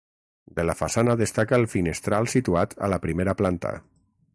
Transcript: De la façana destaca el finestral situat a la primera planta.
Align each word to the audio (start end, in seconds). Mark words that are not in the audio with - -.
De 0.59 0.63
la 0.69 0.75
façana 0.79 1.15
destaca 1.19 1.59
el 1.59 1.67
finestral 1.75 2.31
situat 2.37 2.77
a 2.89 2.93
la 2.97 3.01
primera 3.09 3.41
planta. 3.45 3.81